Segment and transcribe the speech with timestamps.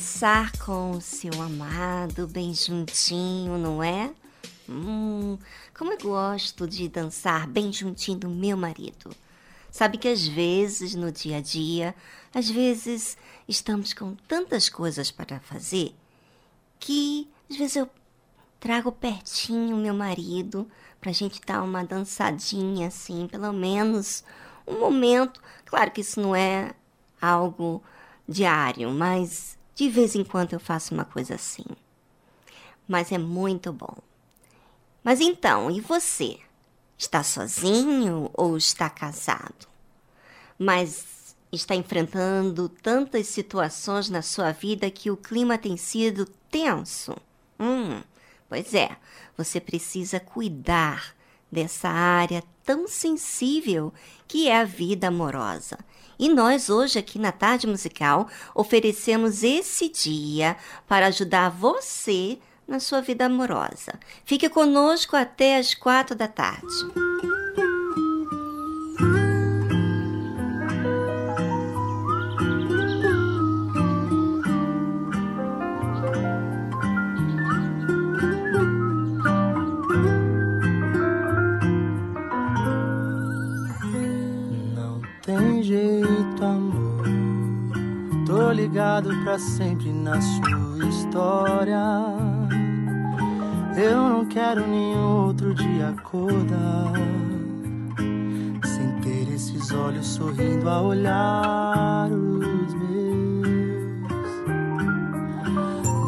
[0.00, 4.10] Dançar com o seu amado bem juntinho, não é?
[4.66, 5.36] Hum,
[5.76, 9.14] como eu gosto de dançar bem juntinho do meu marido.
[9.70, 11.94] Sabe que às vezes no dia a dia,
[12.32, 15.94] às vezes estamos com tantas coisas para fazer
[16.78, 17.86] que às vezes eu
[18.58, 20.66] trago pertinho meu marido
[20.98, 24.24] pra gente dar uma dançadinha assim, pelo menos
[24.66, 25.42] um momento.
[25.66, 26.72] Claro que isso não é
[27.20, 27.82] algo
[28.26, 31.64] diário, mas de vez em quando eu faço uma coisa assim.
[32.86, 33.96] Mas é muito bom.
[35.02, 36.38] Mas então, e você?
[36.98, 39.66] Está sozinho ou está casado?
[40.58, 47.16] Mas está enfrentando tantas situações na sua vida que o clima tem sido tenso?
[47.58, 48.02] Hum,
[48.50, 48.94] pois é,
[49.34, 51.16] você precisa cuidar
[51.50, 53.94] dessa área tão sensível
[54.28, 55.78] que é a vida amorosa.
[56.20, 60.54] E nós, hoje, aqui na Tarde Musical, oferecemos esse dia
[60.86, 62.38] para ajudar você
[62.68, 63.98] na sua vida amorosa.
[64.26, 66.66] Fique conosco até as quatro da tarde.
[88.70, 91.82] Ligado para sempre na sua história.
[93.76, 96.92] Eu não quero nenhum outro dia acordar
[98.64, 104.00] sem ter esses olhos sorrindo a olhar os meus.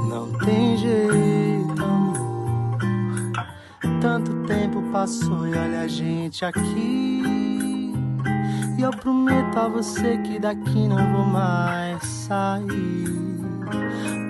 [0.09, 2.89] Não tem jeito, amor.
[4.01, 7.52] Tanto tempo passou e olha a gente aqui.
[8.82, 13.06] E eu prometo a você que daqui não vou mais sair.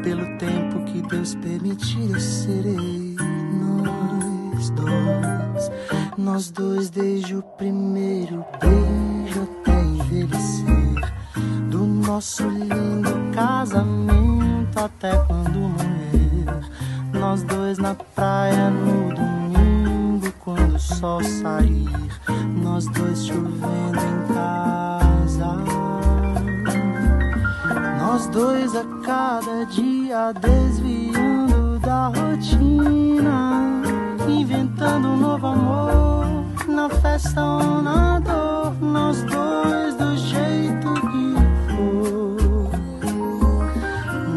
[0.04, 3.16] Pelo tempo que Deus permitir, eu serei
[3.58, 5.70] nós dois.
[6.18, 11.14] Nós dois desde o primeiro beijo até envelhecer.
[11.70, 16.68] Do nosso lindo casamento até quando morrer.
[17.18, 21.88] Nós dois na praia no domingo quando o sol sair.
[22.62, 25.56] Nós dois chovendo em casa.
[27.98, 33.82] Nós dois a cada dia desviando da rotina.
[34.28, 36.26] Inventando um novo amor
[36.68, 38.74] na festa ou na dor.
[38.80, 41.34] Nós dois do jeito que
[41.68, 42.70] for.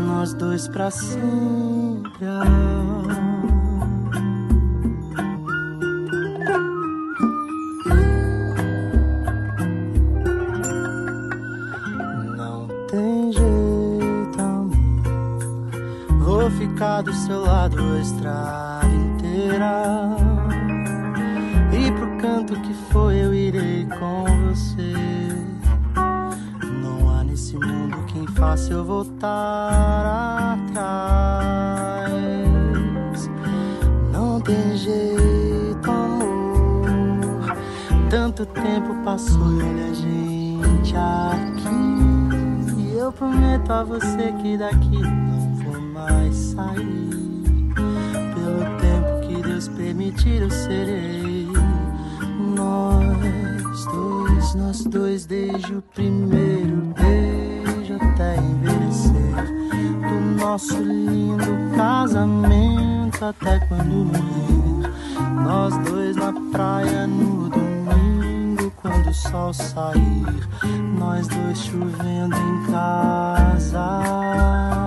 [0.07, 2.25] Nós dois pra sempre.
[16.75, 20.17] Do seu lado a estrada inteira.
[21.71, 24.93] E pro canto que foi eu irei com você.
[26.83, 32.11] Não há nesse mundo quem faça eu voltar atrás.
[34.11, 37.55] Não tem jeito, amor.
[38.09, 41.69] Tanto tempo passou e olha a gente aqui.
[42.81, 45.01] E eu prometo a você que daqui
[46.09, 47.09] mais sair.
[48.33, 51.47] Pelo tempo que Deus permitir, eu serei.
[52.55, 59.13] Nós dois, nós dois, desde o primeiro beijo até envelhecer.
[60.07, 64.91] Do nosso lindo casamento até quando morrer.
[65.43, 70.47] Nós dois na praia no domingo, quando o sol sair.
[70.97, 74.84] Nós dois chovendo em casa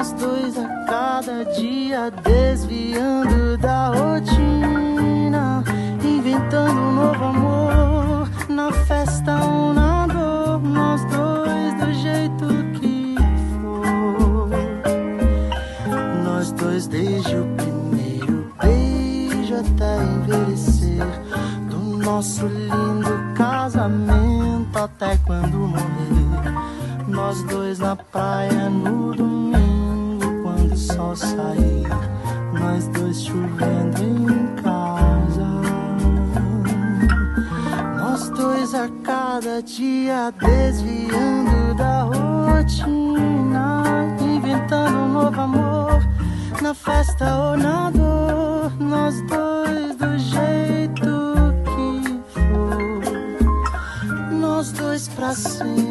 [0.00, 5.62] nós dois a cada dia desviando da rotina,
[6.02, 12.46] inventando um novo amor na festa ou na dor, nós dois do jeito
[12.80, 13.14] que
[13.60, 14.48] for.
[16.24, 21.06] Nós dois desde o primeiro beijo até envelhecer
[21.68, 26.54] do nosso lindo casamento até quando morrer.
[27.06, 29.49] Nós dois na praia no domingo
[31.10, 35.44] nós dois chovendo em casa.
[37.98, 43.82] Nós dois a cada dia desviando da rotina,
[44.20, 46.00] inventando um novo amor
[46.62, 48.72] na festa ou na dor.
[48.78, 53.00] Nós dois do jeito que for,
[54.30, 55.90] nós dois pra sempre.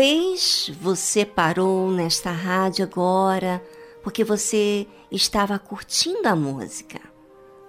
[0.00, 3.62] Talvez você parou nesta rádio agora
[4.02, 6.98] porque você estava curtindo a música.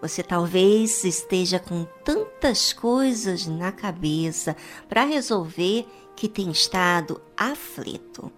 [0.01, 4.55] Você talvez esteja com tantas coisas na cabeça
[4.87, 5.85] para resolver
[6.15, 8.31] que tem estado aflito.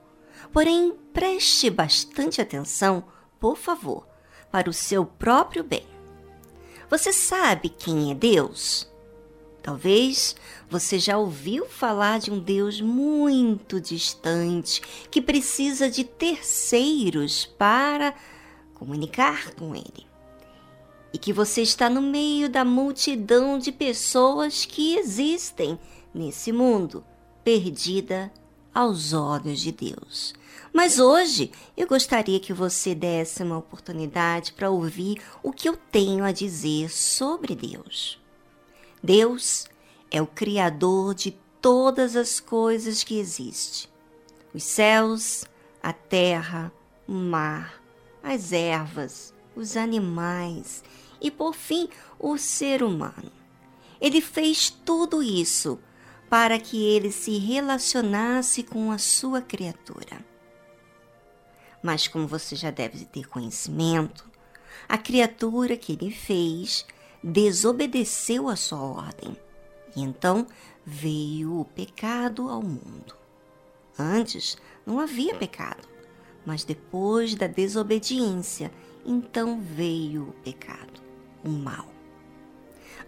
[0.52, 3.04] Porém, preste bastante atenção,
[3.40, 4.08] por favor,
[4.52, 5.86] para o seu próprio bem.
[6.90, 8.92] Você sabe quem é Deus?
[9.64, 10.36] Talvez
[10.70, 18.14] você já ouviu falar de um Deus muito distante que precisa de terceiros para
[18.74, 20.06] comunicar com Ele.
[21.14, 25.80] E que você está no meio da multidão de pessoas que existem
[26.14, 27.06] nesse mundo,
[27.42, 28.34] perdida
[28.74, 30.34] aos olhos de Deus.
[30.74, 36.26] Mas hoje eu gostaria que você desse uma oportunidade para ouvir o que eu tenho
[36.26, 38.23] a dizer sobre Deus.
[39.04, 39.68] Deus
[40.10, 41.32] é o Criador de
[41.62, 43.92] todas as coisas que existem:
[44.54, 45.44] os céus,
[45.82, 46.72] a terra,
[47.06, 47.84] o mar,
[48.24, 50.82] as ervas, os animais
[51.20, 53.32] e, por fim, o ser humano.
[54.00, 55.78] Ele fez tudo isso
[56.30, 60.26] para que ele se relacionasse com a sua criatura.
[61.82, 64.32] Mas, como você já deve ter conhecimento,
[64.88, 66.86] a criatura que ele fez
[67.24, 69.38] desobedeceu a sua ordem.
[69.96, 70.46] E então
[70.86, 73.16] veio o pecado ao mundo.
[73.98, 75.88] Antes não havia pecado,
[76.46, 78.72] mas depois da desobediência,
[79.06, 81.02] então veio o pecado,
[81.44, 81.88] o mal.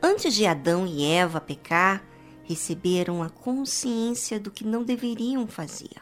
[0.01, 2.05] Antes de Adão e Eva pecar,
[2.43, 5.99] receberam a consciência do que não deveriam fazer.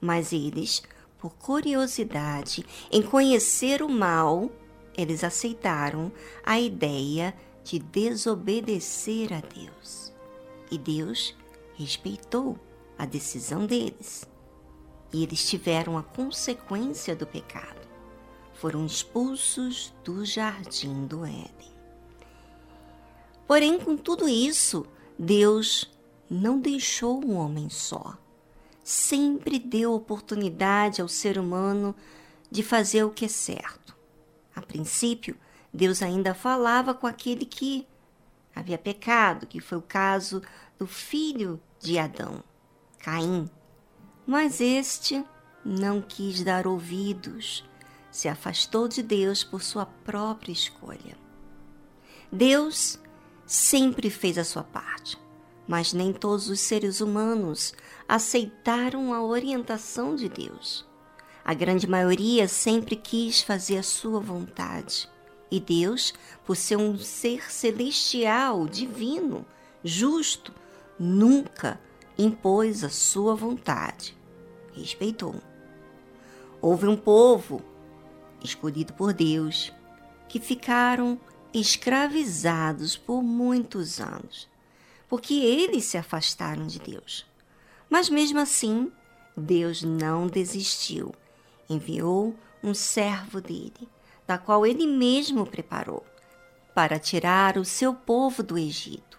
[0.00, 0.82] Mas eles,
[1.18, 4.50] por curiosidade em conhecer o mal,
[4.96, 6.10] eles aceitaram
[6.44, 10.12] a ideia de desobedecer a Deus.
[10.70, 11.36] E Deus
[11.74, 12.58] respeitou
[12.98, 14.28] a decisão deles.
[15.12, 17.86] E eles tiveram a consequência do pecado.
[18.54, 21.76] Foram expulsos do jardim do Éden.
[23.46, 24.86] Porém, com tudo isso,
[25.18, 25.90] Deus
[26.28, 28.16] não deixou o homem só.
[28.82, 31.94] Sempre deu oportunidade ao ser humano
[32.50, 33.85] de fazer o que é certo.
[34.56, 35.36] A princípio,
[35.72, 37.86] Deus ainda falava com aquele que
[38.54, 40.42] havia pecado, que foi o caso
[40.78, 42.42] do filho de Adão,
[42.98, 43.50] Caim.
[44.26, 45.22] Mas este
[45.62, 47.68] não quis dar ouvidos,
[48.10, 51.18] se afastou de Deus por sua própria escolha.
[52.32, 52.98] Deus
[53.44, 55.18] sempre fez a sua parte,
[55.68, 57.74] mas nem todos os seres humanos
[58.08, 60.86] aceitaram a orientação de Deus.
[61.48, 65.08] A grande maioria sempre quis fazer a sua vontade.
[65.48, 66.12] E Deus,
[66.44, 69.46] por ser um ser celestial, divino,
[69.84, 70.52] justo,
[70.98, 71.78] nunca
[72.18, 74.18] impôs a sua vontade.
[74.72, 75.36] Respeitou.
[76.60, 77.62] Houve um povo
[78.42, 79.72] escolhido por Deus
[80.28, 81.16] que ficaram
[81.54, 84.48] escravizados por muitos anos,
[85.08, 87.24] porque eles se afastaram de Deus.
[87.88, 88.90] Mas mesmo assim,
[89.36, 91.14] Deus não desistiu
[91.68, 93.88] enviou um servo dele,
[94.26, 96.04] da qual ele mesmo preparou,
[96.74, 99.18] para tirar o seu povo do Egito.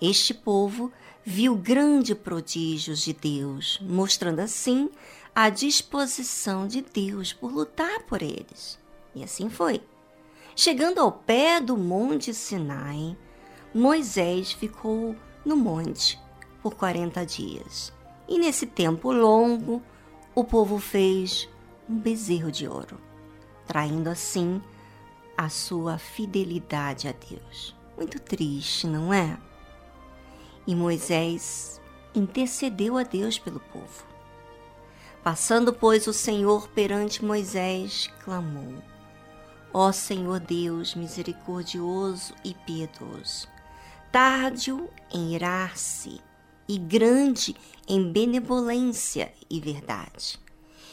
[0.00, 0.90] Este povo
[1.24, 4.90] viu grandes prodígios de Deus, mostrando assim
[5.34, 8.78] a disposição de Deus por lutar por eles.
[9.14, 9.80] E assim foi.
[10.54, 13.16] Chegando ao pé do Monte Sinai,
[13.72, 16.20] Moisés ficou no monte
[16.62, 17.92] por 40 dias.
[18.28, 19.82] E nesse tempo longo,
[20.34, 21.48] o povo fez
[21.88, 22.98] um bezerro de ouro,
[23.66, 24.62] traindo assim
[25.36, 27.74] a sua fidelidade a Deus.
[27.96, 29.38] Muito triste, não é?
[30.66, 31.80] E Moisés
[32.14, 34.06] intercedeu a Deus pelo povo.
[35.22, 38.82] Passando, pois, o Senhor perante Moisés, clamou:
[39.72, 43.48] Ó Senhor Deus misericordioso e piedoso,
[44.10, 46.20] tardio em irar-se
[46.68, 47.56] e grande
[47.88, 50.38] em benevolência e verdade,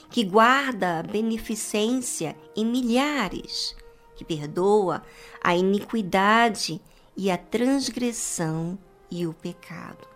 [0.10, 3.76] que guarda a beneficência em milhares,
[4.16, 5.04] que perdoa
[5.42, 6.82] a iniquidade
[7.16, 8.78] e a transgressão
[9.10, 10.08] e o pecado,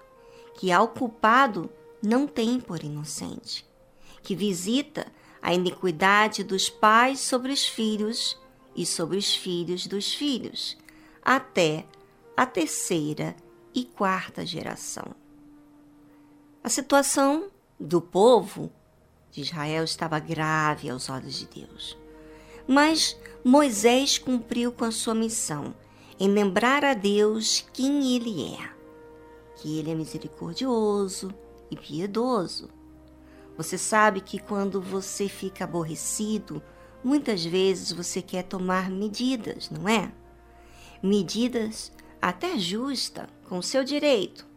[0.56, 1.70] que ao culpado
[2.02, 3.66] não tem por inocente,
[4.22, 5.06] que visita
[5.42, 8.40] a iniquidade dos pais sobre os filhos
[8.76, 10.78] e sobre os filhos dos filhos,
[11.22, 11.86] até
[12.36, 13.36] a terceira
[13.74, 15.16] e quarta geração.
[16.64, 18.72] A situação do povo
[19.34, 21.98] de Israel estava grave aos olhos de Deus.
[22.68, 25.74] Mas Moisés cumpriu com a sua missão
[26.20, 28.70] em lembrar a Deus quem ele é,
[29.56, 31.34] que ele é misericordioso
[31.70, 32.70] e piedoso.
[33.58, 36.62] Você sabe que quando você fica aborrecido,
[37.04, 40.12] muitas vezes você quer tomar medidas, não é?
[41.02, 41.92] Medidas
[42.22, 44.48] até justas, com seu direito.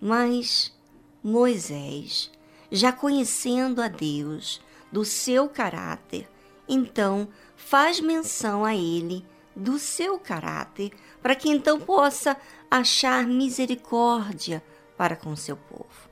[0.00, 0.74] Mas
[1.22, 2.32] Moisés,
[2.74, 4.60] já conhecendo a Deus,
[4.90, 6.28] do seu caráter,
[6.68, 10.90] então faz menção a ele do seu caráter,
[11.22, 12.36] para que então possa
[12.68, 14.60] achar misericórdia
[14.96, 16.10] para com seu povo.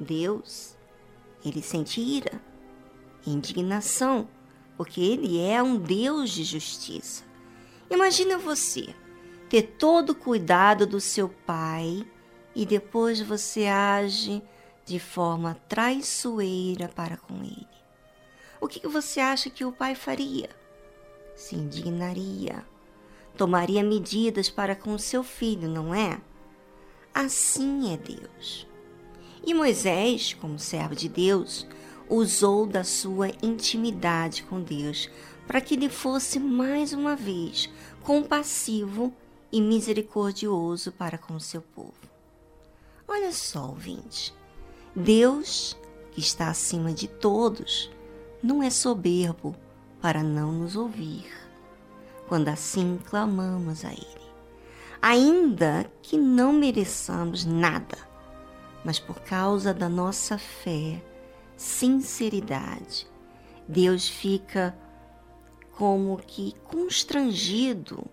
[0.00, 0.74] Deus,
[1.44, 2.40] ele sente ira,
[3.26, 4.28] indignação,
[4.78, 7.22] porque ele é um Deus de justiça.
[7.90, 8.94] Imagina você
[9.50, 12.06] ter todo o cuidado do seu pai
[12.54, 14.42] e depois você age
[14.86, 17.66] de forma traiçoeira para com ele.
[18.60, 20.48] O que você acha que o pai faria?
[21.34, 22.64] Se indignaria,
[23.36, 26.18] tomaria medidas para com seu filho, não é?
[27.12, 28.66] Assim é Deus.
[29.44, 31.66] E Moisés, como servo de Deus,
[32.08, 35.10] usou da sua intimidade com Deus
[35.46, 37.68] para que ele fosse mais uma vez
[38.02, 39.12] compassivo
[39.50, 41.94] e misericordioso para com seu povo.
[43.06, 44.34] Olha só, ouvinte,
[44.96, 45.76] Deus,
[46.10, 47.90] que está acima de todos,
[48.42, 49.54] não é soberbo
[50.00, 51.30] para não nos ouvir,
[52.26, 54.26] quando assim clamamos a Ele.
[55.00, 57.98] Ainda que não mereçamos nada,
[58.82, 61.00] mas por causa da nossa fé,
[61.56, 63.06] sinceridade,
[63.68, 64.76] Deus fica
[65.72, 68.10] como que constrangido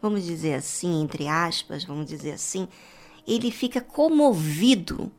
[0.00, 2.66] vamos dizer assim, entre aspas, vamos dizer assim,
[3.26, 5.12] ele fica comovido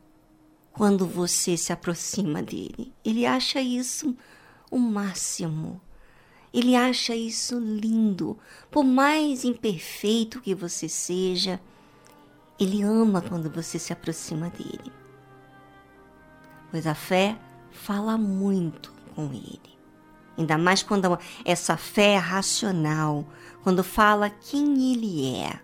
[0.82, 2.91] quando você se aproxima dele.
[3.06, 4.17] Ele acha isso
[4.72, 5.80] o máximo.
[6.52, 8.36] Ele acha isso lindo.
[8.72, 11.62] Por mais imperfeito que você seja,
[12.60, 14.91] ele ama quando você se aproxima dele.
[16.72, 17.38] Pois a fé
[17.70, 19.78] fala muito com ele.
[20.36, 21.15] Ainda mais quando
[21.46, 23.24] essa fé é racional,
[23.62, 25.60] quando fala quem ele é,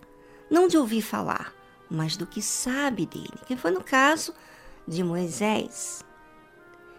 [0.47, 1.55] não de ouvir falar,
[1.89, 4.31] mas do que sabe dele, que foi no caso
[4.87, 6.03] de Moisés.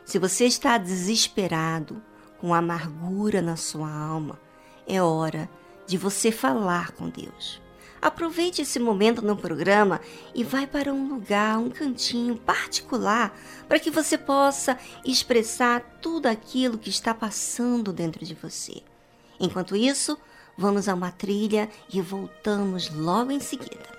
[0.04, 2.02] Se você está desesperado,
[2.38, 4.38] com amargura na sua alma,
[4.86, 5.48] é hora
[5.86, 7.60] de você falar com Deus.
[8.00, 10.00] Aproveite esse momento no programa
[10.34, 16.78] e vai para um lugar, um cantinho particular, para que você possa expressar tudo aquilo
[16.78, 18.82] que está passando dentro de você.
[19.40, 20.16] Enquanto isso,
[20.60, 23.97] Vamos a uma trilha e voltamos logo em seguida.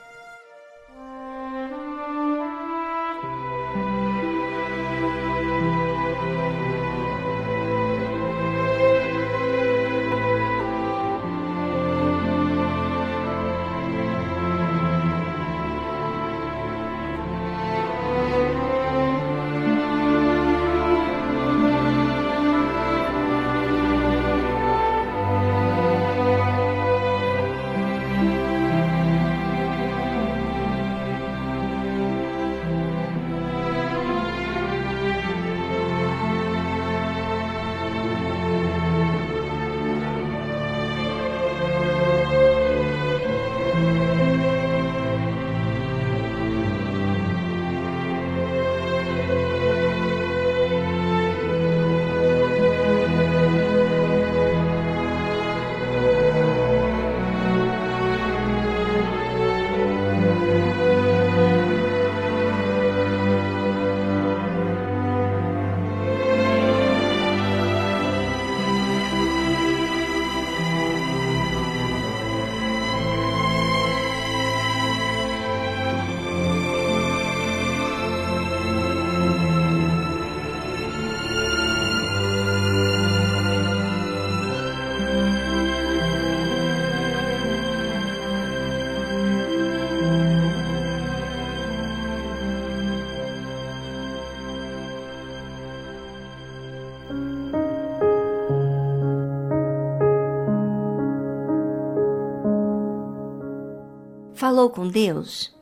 [104.59, 105.55] Falou com Deus?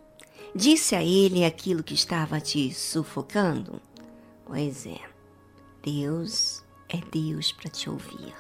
[0.56, 3.80] Disse a ele aquilo que estava te sufocando?
[4.44, 5.00] Pois é,
[5.84, 8.34] Deus é Deus para te ouvir.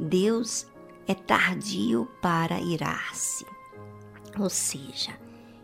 [0.00, 0.66] Deus
[1.06, 3.44] é tardio para irar-se.
[4.38, 5.20] Ou seja,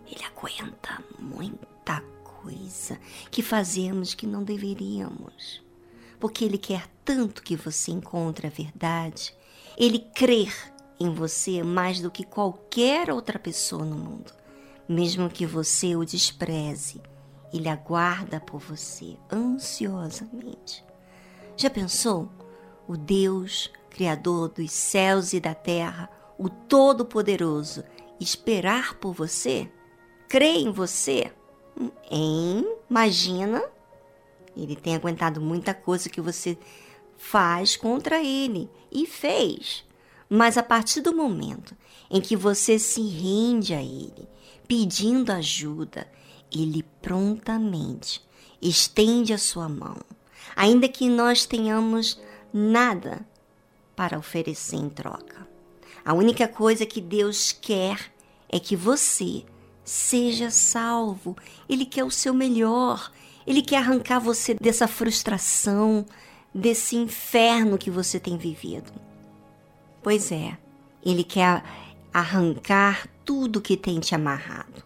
[0.07, 5.62] ele aguenta muita coisa que fazemos que não deveríamos.
[6.20, 9.35] Porque ele quer tanto que você encontre a verdade,
[9.79, 10.53] ele crer
[11.00, 14.32] em você mais do que qualquer outra pessoa no mundo.
[14.88, 17.00] Mesmo que você o despreze,
[17.52, 20.84] ele aguarda por você ansiosamente.
[21.56, 22.28] Já pensou?
[22.87, 27.84] O Deus, Criador dos céus e da terra, o Todo-Poderoso,
[28.20, 29.70] esperar por você?
[30.28, 31.32] Crê em você?
[32.11, 32.66] Hein?
[32.88, 33.62] Imagina.
[34.56, 36.58] Ele tem aguentado muita coisa que você
[37.16, 39.84] faz contra ele e fez.
[40.28, 41.76] Mas a partir do momento
[42.10, 44.28] em que você se rende a ele,
[44.66, 46.06] pedindo ajuda,
[46.52, 48.22] ele prontamente
[48.60, 49.96] estende a sua mão,
[50.54, 52.20] ainda que nós tenhamos
[52.52, 53.26] nada
[53.94, 55.46] para oferecer em troca.
[56.04, 58.12] A única coisa que Deus quer
[58.48, 59.44] é que você
[59.84, 61.36] seja salvo.
[61.68, 63.10] Ele quer o seu melhor.
[63.46, 66.06] Ele quer arrancar você dessa frustração,
[66.54, 68.92] desse inferno que você tem vivido.
[70.02, 70.56] Pois é,
[71.04, 71.62] ele quer
[72.12, 74.82] arrancar tudo que tem te amarrado.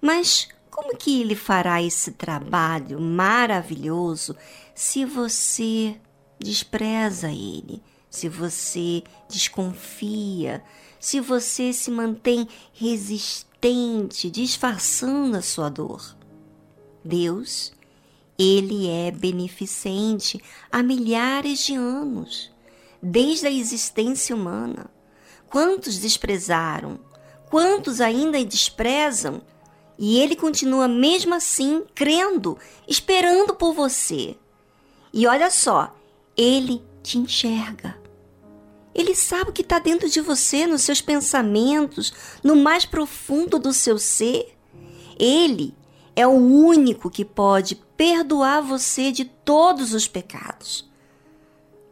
[0.00, 4.36] Mas como que ele fará esse trabalho maravilhoso
[4.74, 5.98] se você
[6.38, 10.62] despreza ele, se você desconfia,
[11.00, 16.16] se você se mantém resistente, disfarçando a sua dor?
[17.04, 17.72] Deus,
[18.38, 22.54] ele é beneficente há milhares de anos
[23.06, 24.90] desde a existência humana.
[25.48, 26.98] Quantos desprezaram?
[27.48, 29.40] Quantos ainda desprezam?
[29.98, 34.36] E ele continua mesmo assim crendo, esperando por você.
[35.12, 35.94] E olha só,
[36.36, 37.96] ele te enxerga.
[38.94, 43.72] Ele sabe o que está dentro de você, nos seus pensamentos, no mais profundo do
[43.72, 44.56] seu ser.
[45.18, 45.74] Ele
[46.14, 50.86] é o único que pode perdoar você de todos os pecados.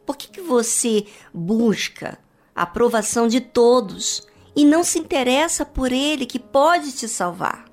[0.05, 2.19] Por que, que você busca
[2.55, 7.65] a aprovação de todos e não se interessa por ele que pode te salvar?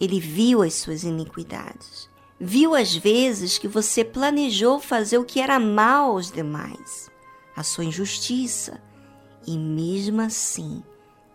[0.00, 5.58] Ele viu as suas iniquidades, viu as vezes que você planejou fazer o que era
[5.58, 7.10] mal aos demais,
[7.56, 8.82] a sua injustiça,
[9.46, 10.82] e mesmo assim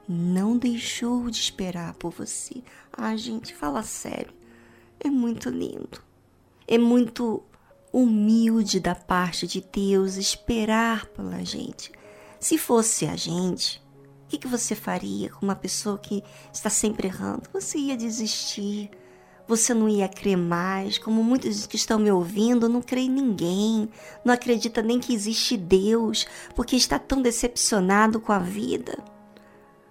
[0.08, 2.64] não deixou de esperar por você.
[2.92, 4.34] Ah, gente, fala sério.
[5.00, 6.02] É muito lindo.
[6.68, 7.44] É muito
[7.92, 11.92] humilde da parte de Deus esperar pela gente.
[12.40, 13.82] Se fosse a gente,
[14.26, 16.24] o que, que você faria com uma pessoa que
[16.54, 17.50] está sempre errando?
[17.52, 18.90] Você ia desistir,
[19.48, 23.90] você não ia crer mais, como muitos que estão me ouvindo, não crê em ninguém,
[24.24, 29.04] não acredita nem que existe Deus, porque está tão decepcionado com a vida.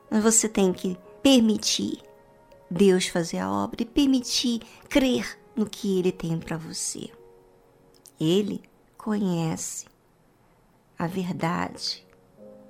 [0.09, 1.99] Mas você tem que permitir
[2.71, 7.11] Deus fazer a obra e permitir crer no que Ele tem para você.
[8.21, 8.63] Ele
[8.97, 9.87] conhece
[10.99, 12.05] a verdade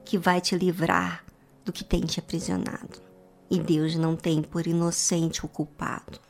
[0.05, 1.25] que vai te livrar
[1.65, 3.01] do que tem te aprisionado.
[3.51, 6.21] E Deus não tem por inocente o culpado.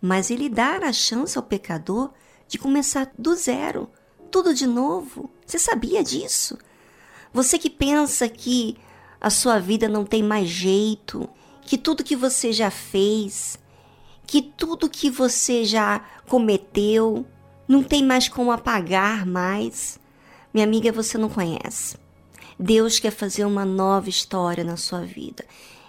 [0.00, 2.12] Mas Ele dá a chance ao pecador
[2.46, 3.90] de começar do zero,
[4.30, 5.30] tudo de novo.
[5.44, 6.56] Você sabia disso?
[7.32, 8.76] Você que pensa que
[9.20, 11.28] a sua vida não tem mais jeito,
[11.62, 13.58] que tudo que você já fez,
[14.26, 17.26] que tudo que você já cometeu
[17.72, 19.98] não tem mais como apagar mais.
[20.52, 21.96] Minha amiga, você não conhece.
[22.58, 25.42] Deus quer fazer uma nova história na sua vida.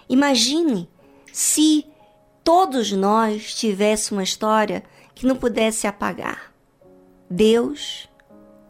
[0.08, 0.88] Imagine
[1.30, 1.84] se
[2.42, 4.82] todos nós tivéssemos uma história
[5.14, 6.54] que não pudesse apagar.
[7.28, 8.08] Deus,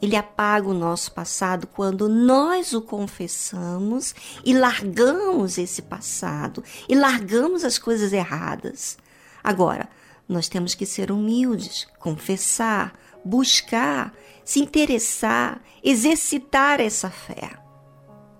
[0.02, 4.12] ele apaga o nosso passado quando nós o confessamos
[4.44, 8.98] e largamos esse passado e largamos as coisas erradas.
[9.42, 9.88] Agora,
[10.28, 12.92] nós temos que ser humildes, confessar,
[13.24, 14.12] buscar,
[14.44, 17.50] se interessar, exercitar essa fé.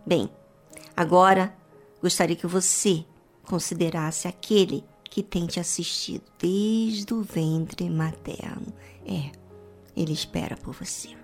[0.07, 0.31] Bem,
[0.97, 1.57] agora
[2.01, 3.05] gostaria que você
[3.45, 8.73] considerasse aquele que tem te assistido desde o ventre materno.
[9.07, 9.31] É,
[9.97, 11.24] ele espera por você.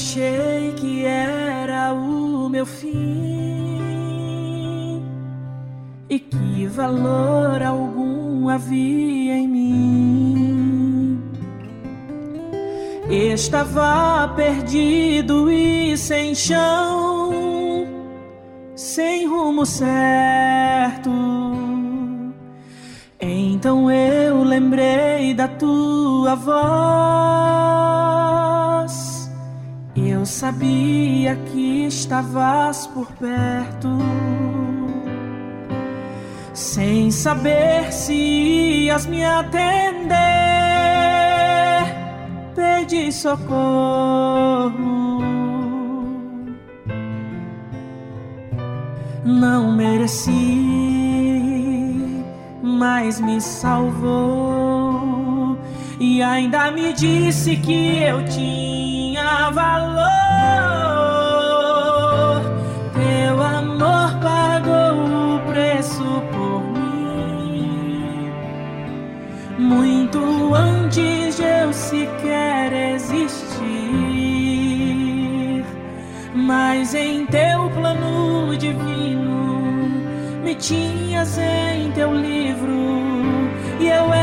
[0.00, 2.90] Achei que era o meu fim
[6.08, 11.20] e que valor algum havia em mim,
[13.10, 17.86] estava perdido e sem chão,
[18.74, 21.10] sem rumo certo.
[23.20, 28.09] Então eu lembrei da tua voz.
[30.30, 33.98] Sabia que estavas por perto.
[36.54, 38.14] Sem saber se
[38.84, 40.14] ias me atender,
[42.54, 44.70] pedi socorro.
[49.24, 50.30] Não mereci,
[52.62, 54.70] mas me salvou
[55.98, 59.99] e ainda me disse que eu tinha valor.
[71.90, 73.64] Sequer existir.
[76.32, 79.90] Mas em teu plano divino
[80.44, 82.78] me tinhas em teu livro
[83.80, 84.19] e eu era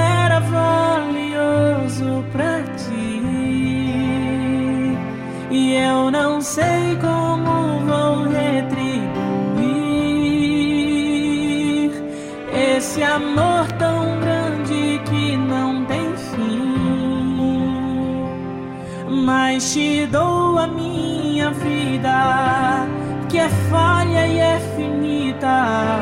[21.98, 22.88] vida,
[23.30, 26.00] que é falha e é finita.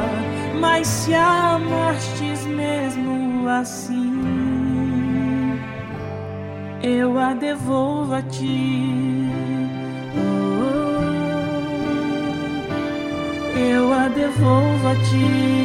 [0.59, 4.11] Mas se amastes mesmo assim,
[6.81, 9.29] eu a devolvo a ti.
[10.17, 10.79] Oh,
[13.57, 15.64] eu a devolvo a ti.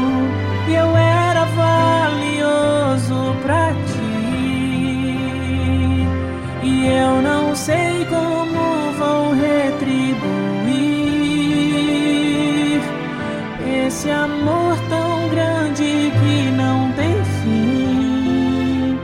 [0.67, 4.11] e eu era valioso pra ti.
[6.63, 10.51] E eu não sei como vou retribuir
[13.87, 18.99] esse amor tão grande que não tem fim.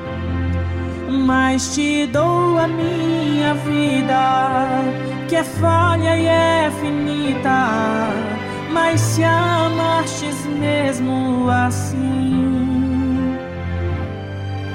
[1.26, 4.82] Mas te dou a minha vida,
[5.28, 8.27] que é falha e é finita.
[8.72, 13.36] Mas se amastes mesmo assim,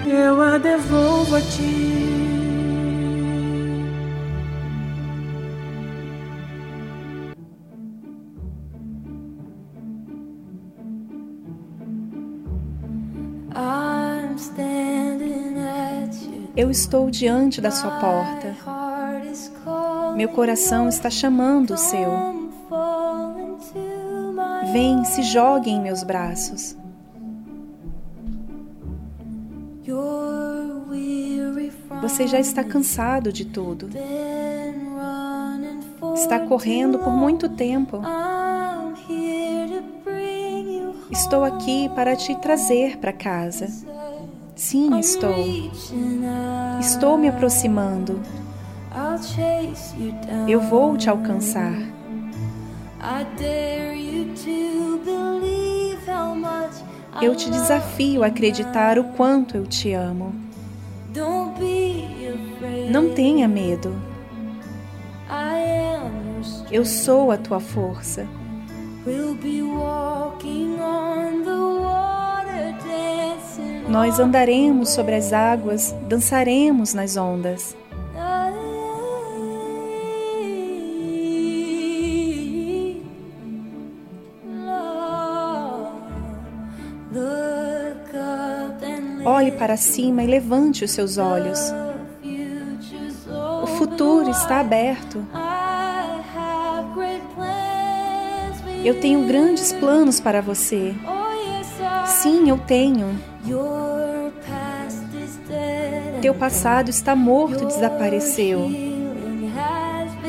[0.07, 2.03] eu a devolvo a ti.
[16.55, 18.55] Eu estou diante da sua porta.
[20.15, 22.42] Meu coração está chamando o seu.
[24.73, 26.77] Vem, se jogue em meus braços.
[32.01, 33.91] Você já está cansado de tudo.
[36.15, 38.01] Está correndo por muito tempo.
[41.11, 43.69] Estou aqui para te trazer para casa.
[44.57, 45.35] Sim, estou.
[46.81, 48.21] Estou me aproximando.
[50.49, 51.75] Eu vou te alcançar.
[57.21, 60.35] Eu te desafio a acreditar o quanto eu te amo.
[62.91, 63.95] Não tenha medo.
[66.71, 68.27] Eu sou a tua força.
[73.89, 77.77] Nós andaremos sobre as águas, dançaremos nas ondas.
[89.25, 91.61] Olhe para cima e levante os seus olhos.
[93.63, 95.25] O futuro está aberto.
[98.85, 100.93] Eu tenho grandes planos para você.
[102.05, 103.17] Sim, eu tenho.
[106.21, 108.71] Teu passado está morto, desapareceu.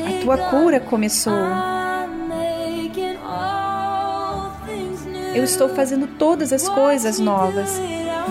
[0.06, 1.32] A tua cura começou.
[5.34, 7.80] Eu estou fazendo todas as coisas novas.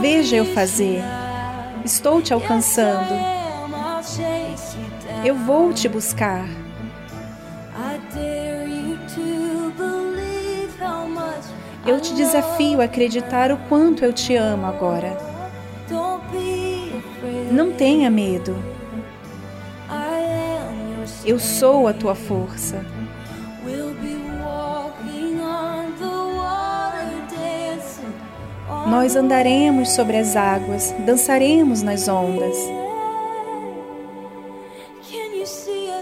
[0.04, 1.02] Veja eu fazer.
[1.86, 3.14] Estou te alcançando.
[5.24, 6.46] Eu vou te buscar.
[11.88, 15.18] Eu te desafio a acreditar o quanto eu te amo agora.
[17.50, 18.62] Não tenha medo.
[21.24, 22.86] Eu sou a tua força.
[28.94, 32.56] Nós andaremos sobre as águas, dançaremos nas ondas.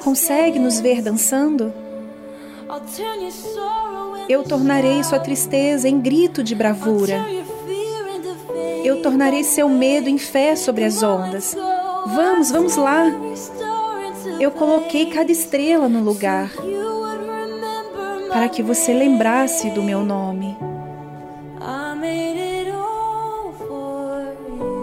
[0.04, 1.74] Consegue nos ver dançando?
[4.28, 7.26] Eu tornarei sua tristeza em grito de bravura.
[8.84, 11.56] Eu tornarei seu medo em fé sobre as ondas.
[12.08, 13.06] Vamos, vamos lá.
[14.38, 16.52] Eu coloquei cada estrela no lugar
[18.28, 20.71] para que você lembrasse do meu nome.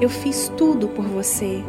[0.00, 1.64] Eu fiz tudo por você.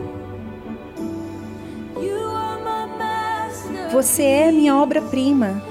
[3.91, 5.63] Você é minha obra-prima.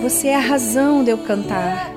[0.00, 1.90] Você é a razão de eu cantar.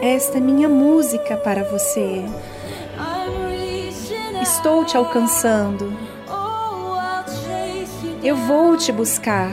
[0.00, 2.24] Esta é minha música para você.
[4.40, 5.92] Estou te alcançando.
[8.22, 9.52] Eu vou te buscar.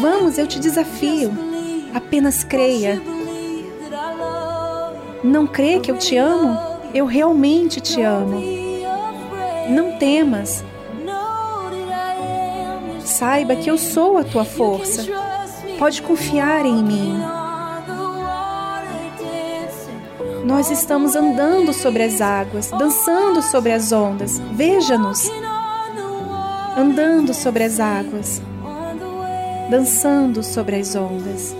[0.00, 1.49] Vamos, eu te desafio.
[1.94, 3.00] Apenas creia.
[5.22, 6.58] Não crê que eu te amo?
[6.94, 8.42] Eu realmente te amo.
[9.68, 10.64] Não temas.
[13.00, 15.04] Saiba que eu sou a tua força.
[15.78, 17.20] Pode confiar em mim.
[20.44, 24.38] Nós estamos andando sobre as águas, dançando sobre as ondas.
[24.52, 25.30] Veja-nos.
[26.76, 28.40] Andando sobre as águas,
[29.68, 31.54] dançando sobre as ondas.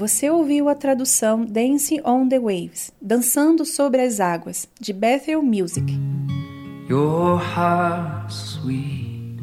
[0.00, 5.92] Você ouviu a tradução Dance on the Waves, Dançando sobre as Águas, de Bethel Music.
[6.88, 9.38] Your heart sweet,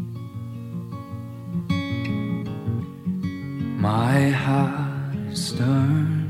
[3.77, 6.25] my heart stern.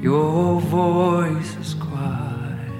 [0.00, 2.70] Your voice is quiet,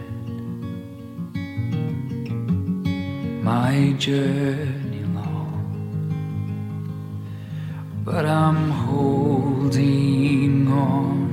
[3.43, 4.80] my journey
[8.21, 11.31] but I'm holding on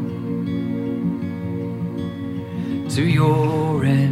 [2.92, 4.07] to your endless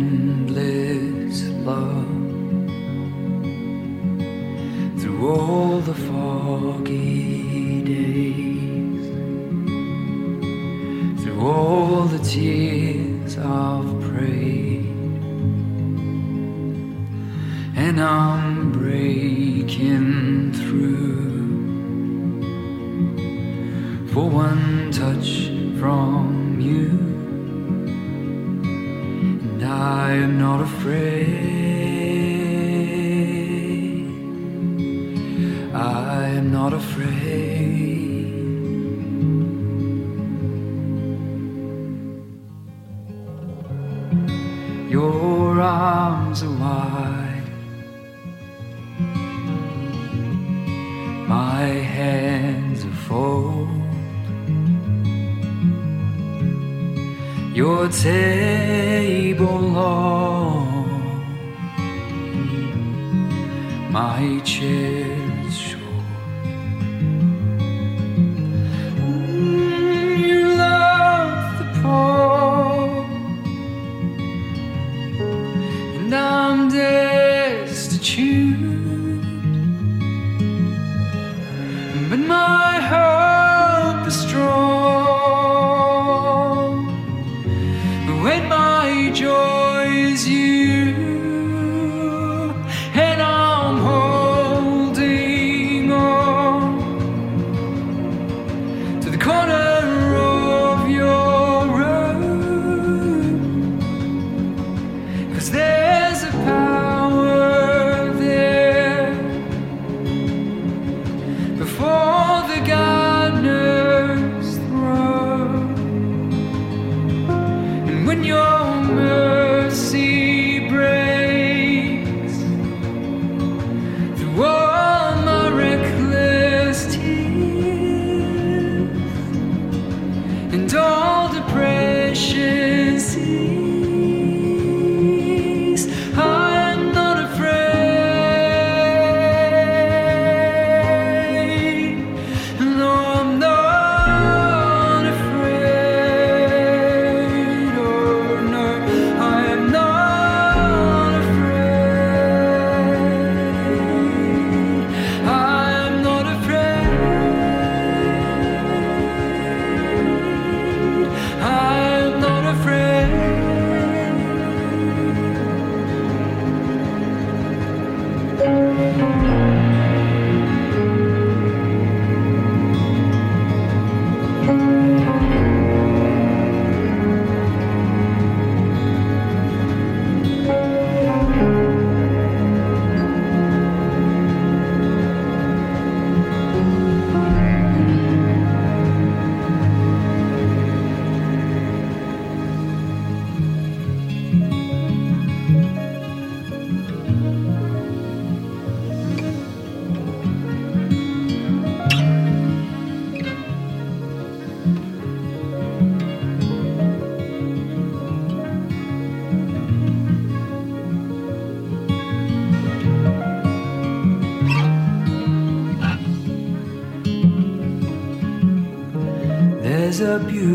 [220.16, 220.55] abuse.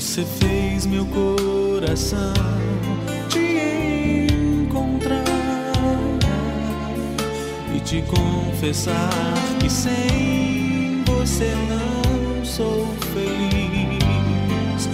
[0.00, 2.32] Você fez meu coração
[3.28, 4.28] te
[4.62, 5.24] encontrar
[7.74, 9.10] e te confessar
[9.58, 14.88] que sem você não sou feliz.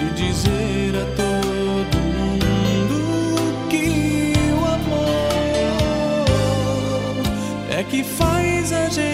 [0.00, 5.58] E dizer a todo mundo que o amor
[7.70, 9.07] é que faz a gente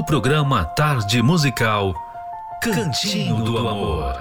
[0.00, 1.94] do programa Tarde Musical
[2.62, 4.16] Cantinho do Amor.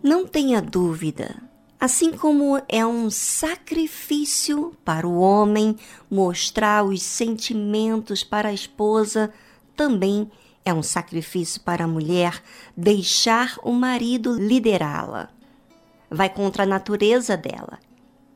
[0.00, 1.34] Não tenha dúvida,
[1.80, 5.74] assim como é um sacrifício para o homem
[6.08, 9.32] mostrar os sentimentos para a esposa,
[9.74, 10.30] também
[10.64, 12.40] é um sacrifício para a mulher
[12.76, 15.36] deixar o marido liderá-la
[16.10, 17.78] vai contra a natureza dela.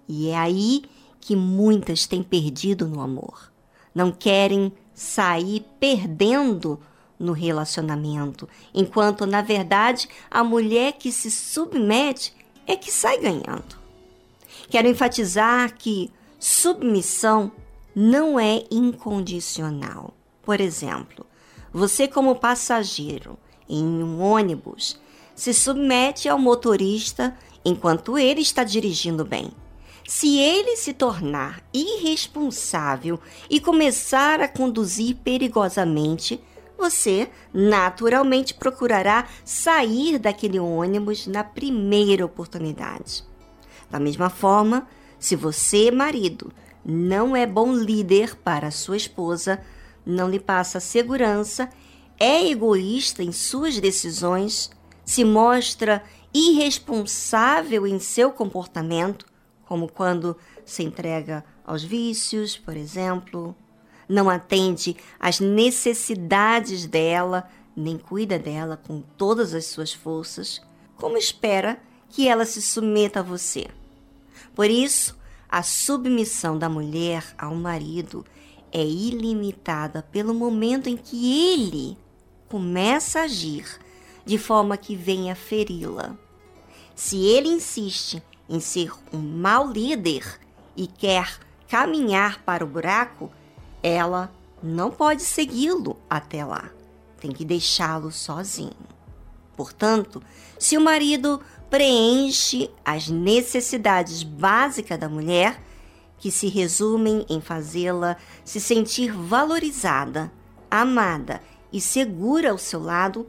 [0.08, 0.82] E é aí
[1.20, 3.52] que muitas têm perdido no amor.
[3.94, 6.78] Não querem sair perdendo
[7.18, 12.34] no relacionamento, enquanto na verdade a mulher que se submete
[12.66, 13.80] é que sai ganhando.
[14.68, 17.52] Quero enfatizar que submissão
[17.94, 20.14] não é incondicional.
[20.42, 21.24] Por exemplo,
[21.72, 25.00] você, como passageiro em um ônibus,
[25.34, 29.50] se submete ao motorista enquanto ele está dirigindo bem.
[30.06, 36.42] Se ele se tornar irresponsável e começar a conduzir perigosamente,
[36.76, 43.24] você naturalmente procurará sair daquele ônibus na primeira oportunidade.
[43.88, 44.88] Da mesma forma,
[45.18, 46.52] se você, marido,
[46.84, 49.60] não é bom líder para sua esposa,
[50.04, 51.70] não lhe passa segurança,
[52.18, 54.70] é egoísta em suas decisões,
[55.04, 56.03] se mostra
[56.34, 59.26] irresponsável em seu comportamento,
[59.67, 63.54] como quando se entrega aos vícios, por exemplo,
[64.09, 70.61] não atende às necessidades dela, nem cuida dela com todas as suas forças,
[70.96, 73.68] como espera que ela se submeta a você?
[74.54, 75.18] Por isso,
[75.49, 78.25] a submissão da mulher ao marido
[78.71, 81.99] é ilimitada pelo momento em que ele
[82.49, 83.64] começa a agir
[84.24, 86.16] de forma que venha feri-la.
[86.94, 90.38] Se ele insiste em ser um mau líder
[90.76, 91.38] e quer
[91.68, 93.30] caminhar para o buraco,
[93.82, 94.32] ela
[94.62, 96.70] não pode segui-lo até lá.
[97.20, 98.72] Tem que deixá-lo sozinho.
[99.57, 100.22] Portanto,
[100.58, 101.40] se o marido
[101.70, 105.61] preenche as necessidades básicas da mulher,
[106.18, 110.30] que se resumem em fazê-la se sentir valorizada,
[110.70, 111.40] amada
[111.72, 113.26] e segura ao seu lado,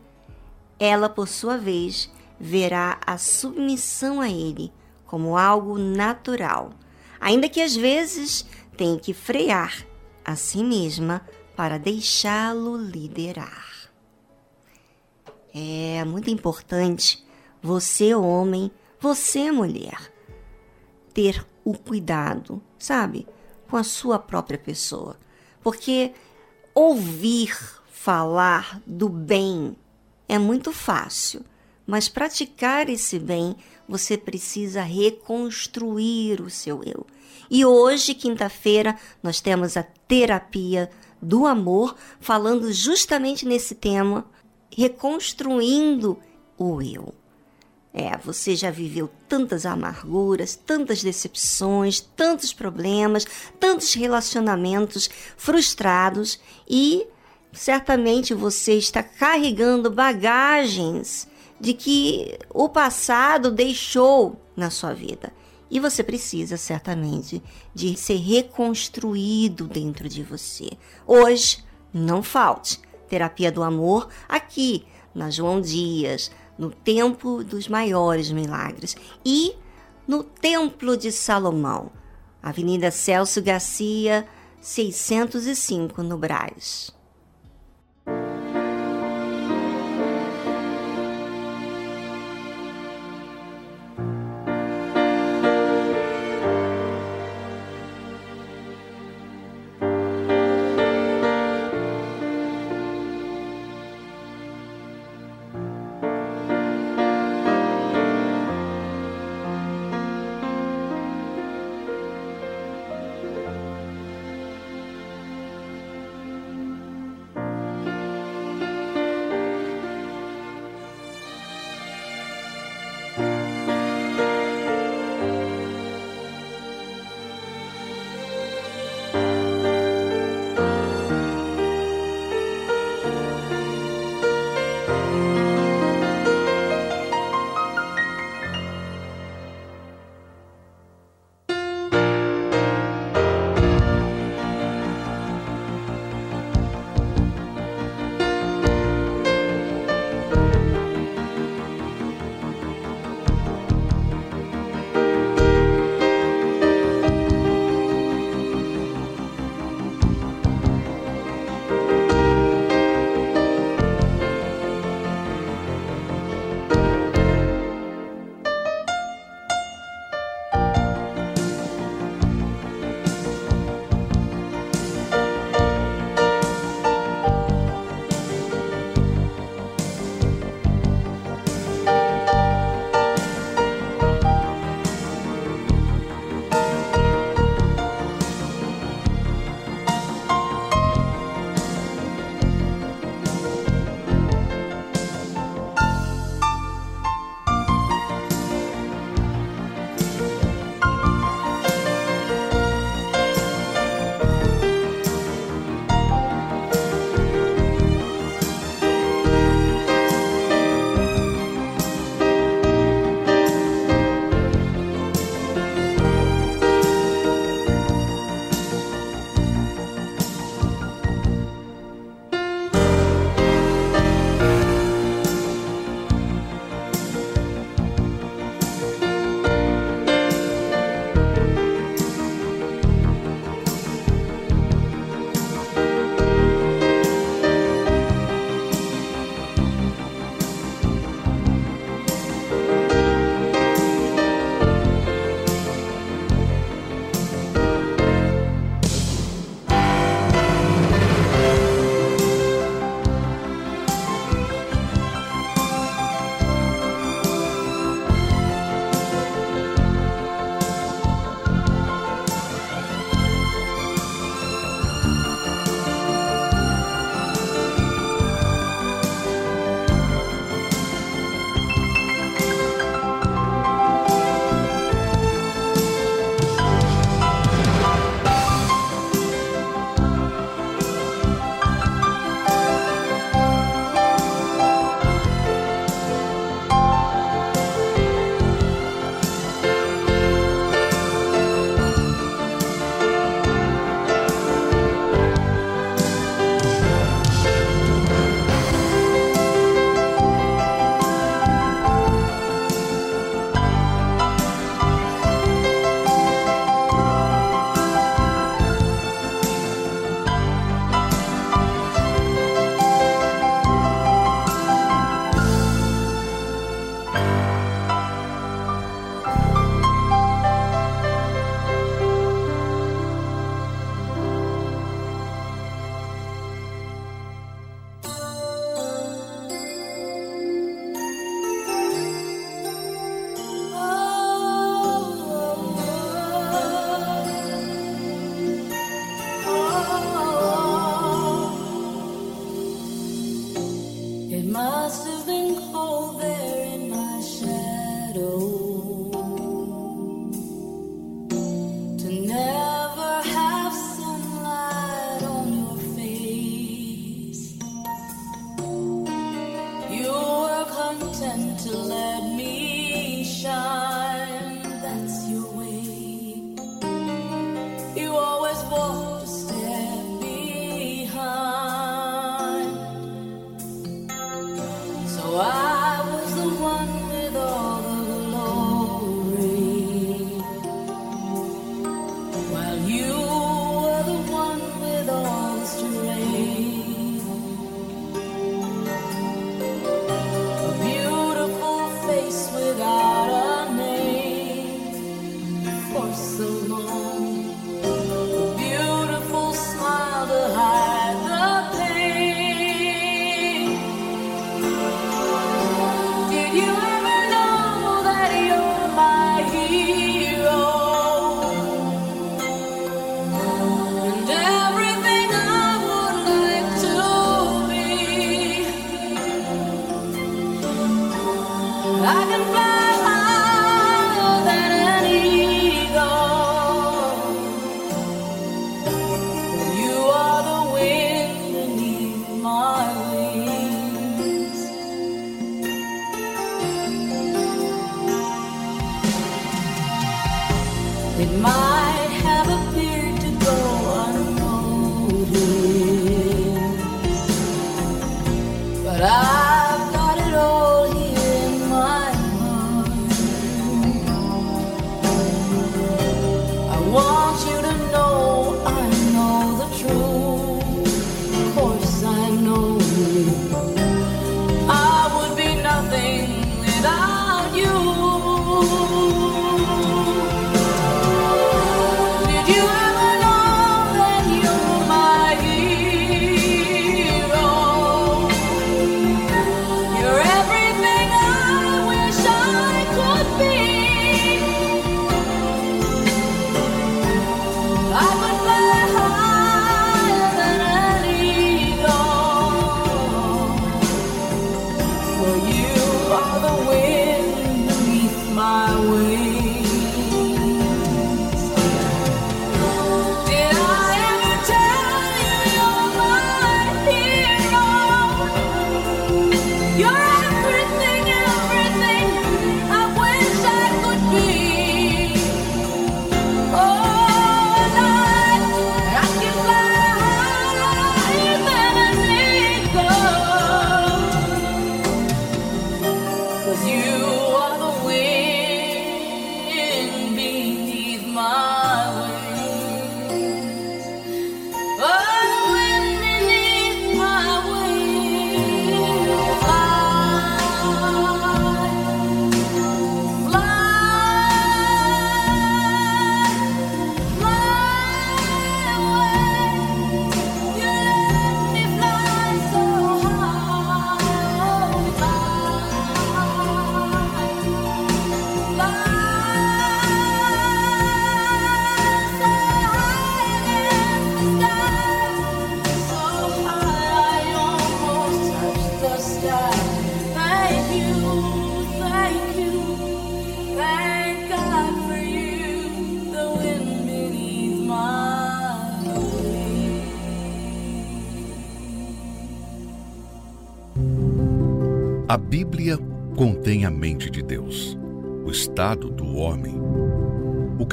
[0.80, 4.72] ela, por sua vez, verá a submissão a ele
[5.06, 6.72] como algo natural,
[7.20, 8.46] ainda que às vezes
[8.76, 9.86] tenha que frear
[10.26, 11.22] a si mesma
[11.56, 13.92] para deixá-lo liderar.
[15.54, 17.24] É muito importante
[17.62, 20.12] você, homem, você, mulher,
[21.14, 23.28] ter o cuidado, sabe,
[23.70, 25.18] com a sua própria pessoa.
[25.62, 26.14] Porque
[26.74, 27.56] ouvir
[27.88, 29.78] falar do bem
[30.28, 31.44] é muito fácil,
[31.86, 33.56] mas praticar esse bem
[33.88, 37.06] você precisa reconstruir o seu eu.
[37.50, 40.90] E hoje, quinta-feira, nós temos a terapia
[41.22, 44.26] do amor falando justamente nesse tema,
[44.76, 46.18] reconstruindo
[46.58, 47.14] o eu.
[47.94, 53.24] É, você já viveu tantas amarguras, tantas decepções, tantos problemas,
[53.60, 57.06] tantos relacionamentos frustrados e
[57.54, 61.28] certamente você está carregando bagagens
[61.60, 65.32] de que o passado deixou na sua vida.
[65.70, 67.42] E você precisa certamente
[67.74, 70.72] de ser reconstruído dentro de você.
[71.08, 71.64] Hoje,
[71.94, 79.56] não falte terapia do amor aqui na João Dias, no Templo dos Maiores Milagres e
[80.08, 81.92] no Templo de Salomão,
[82.42, 84.28] Avenida Celso Garcia,
[84.62, 86.93] 605, no Brás.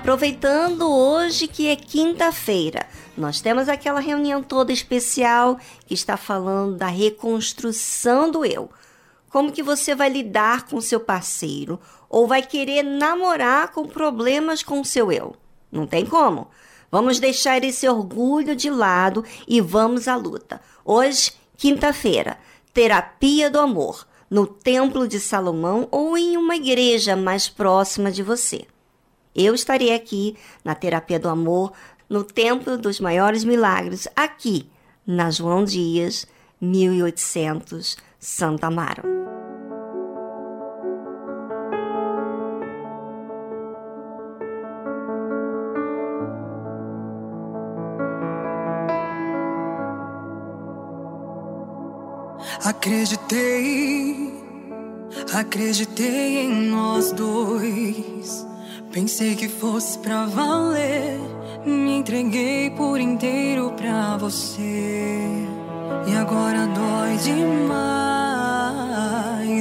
[0.00, 6.86] Aproveitando hoje que é quinta-feira, nós temos aquela reunião toda especial que está falando da
[6.86, 8.70] reconstrução do eu.
[9.28, 11.78] Como que você vai lidar com seu parceiro
[12.08, 15.36] ou vai querer namorar com problemas com seu eu?
[15.70, 16.48] Não tem como.
[16.90, 20.62] Vamos deixar esse orgulho de lado e vamos à luta.
[20.82, 22.38] Hoje, quinta-feira,
[22.72, 28.66] terapia do amor, no Templo de Salomão ou em uma igreja mais próxima de você.
[29.34, 31.72] Eu estarei aqui na Terapia do Amor,
[32.08, 34.68] no Templo dos Maiores Milagres, aqui
[35.06, 36.26] na João Dias,
[36.60, 39.20] 1800, Santa Amaro.
[52.62, 54.34] Acreditei,
[55.32, 58.49] acreditei em nós dois.
[58.92, 61.20] Pensei que fosse pra valer.
[61.64, 65.46] Me entreguei por inteiro pra você.
[66.08, 67.70] E agora dói demais.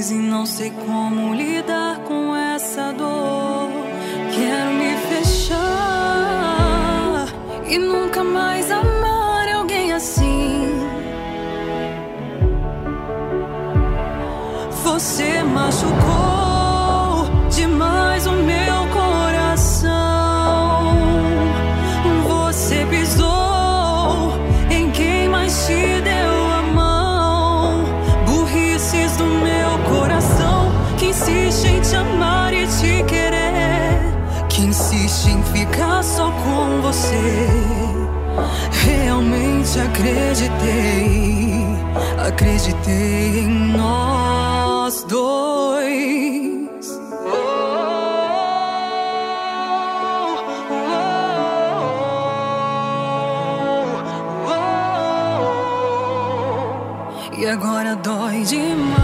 [0.09, 3.69] E não sei como lidar com essa dor.
[4.33, 5.59] Quero me fechar
[7.67, 10.73] e nunca mais amar alguém assim.
[14.83, 16.18] Você machucou
[39.79, 41.65] acreditei,
[42.27, 45.89] acreditei em nós dois.
[57.37, 58.99] E agora dói demais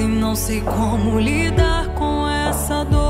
[0.00, 3.09] e não sei como lidar com essa dor.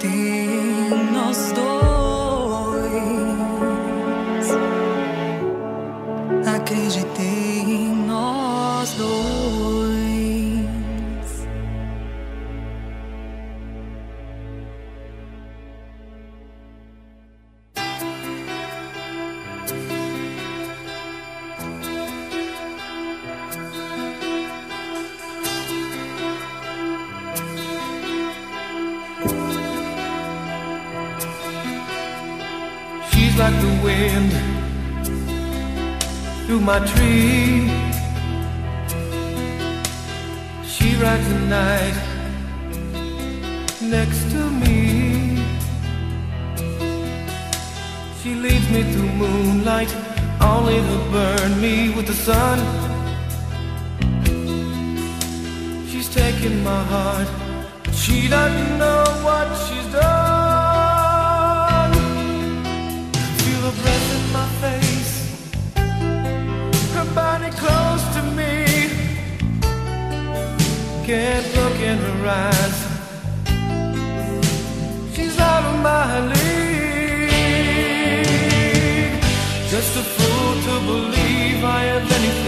[0.00, 0.39] ti.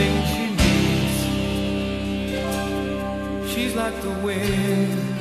[0.02, 0.44] everything she
[3.40, 3.52] needs.
[3.52, 5.11] She's like the wind.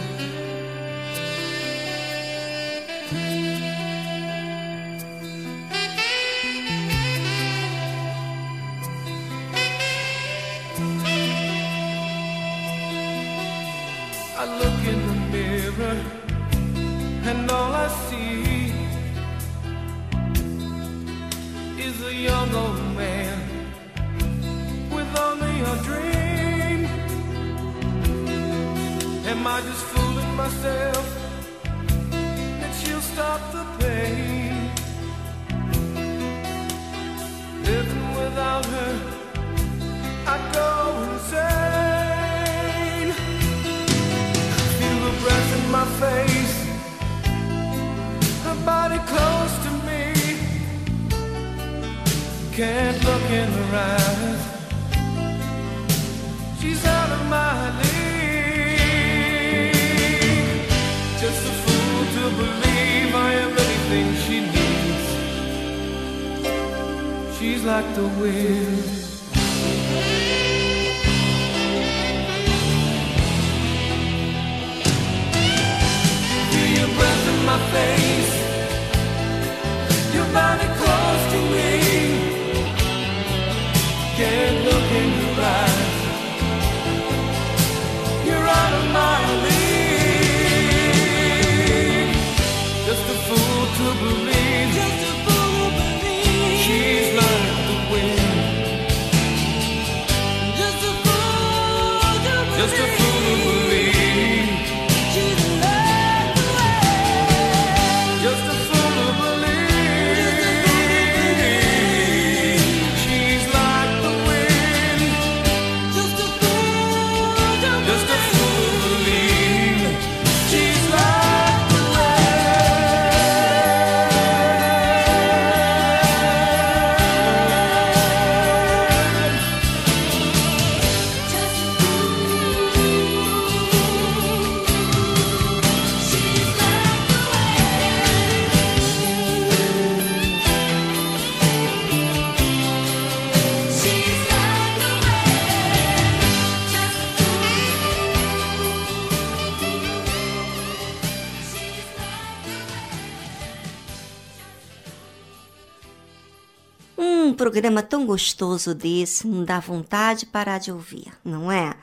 [157.52, 161.74] Programa tão gostoso desse não dá vontade de parar de ouvir, não é?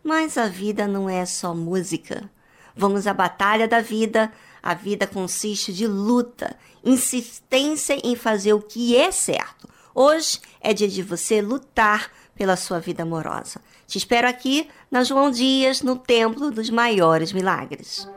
[0.00, 2.30] Mas a vida não é só música.
[2.76, 4.32] Vamos à batalha da vida.
[4.62, 9.68] A vida consiste de luta, insistência em fazer o que é certo.
[9.92, 13.60] Hoje é dia de você lutar pela sua vida amorosa.
[13.84, 18.08] Te espero aqui na João Dias, no Templo dos Maiores Milagres.